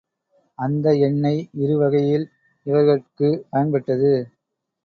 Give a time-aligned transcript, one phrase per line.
[0.59, 2.25] அந்த எண்ணெய் இருவகையில்
[2.65, 4.11] இவர்கட்குப் பயன்பட்டது.